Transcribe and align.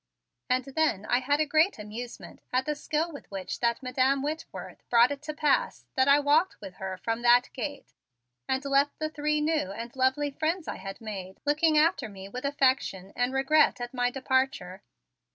And 0.49 0.65
then 0.65 1.05
I 1.05 1.19
had 1.19 1.39
a 1.39 1.45
great 1.45 1.77
amusement 1.77 2.41
at 2.51 2.65
the 2.65 2.73
skill 2.73 3.11
with 3.13 3.29
which 3.29 3.59
that 3.59 3.83
Madam 3.83 4.23
Whitworth 4.23 4.81
brought 4.89 5.11
it 5.11 5.21
to 5.21 5.33
pass 5.35 5.85
that 5.93 6.07
I 6.07 6.17
walked 6.19 6.59
with 6.59 6.77
her 6.77 6.97
from 6.97 7.21
that 7.21 7.51
gate 7.53 7.93
and 8.49 8.65
left 8.65 8.97
the 8.97 9.11
three 9.11 9.41
new 9.41 9.71
and 9.71 9.95
lovely 9.95 10.31
friends 10.31 10.67
I 10.67 10.77
had 10.77 11.01
made 11.01 11.39
looking 11.45 11.77
after 11.77 12.09
me 12.09 12.27
with 12.27 12.45
affection 12.45 13.13
and 13.15 13.31
regret 13.31 13.79
at 13.79 13.93
my 13.93 14.09
departure. 14.09 14.81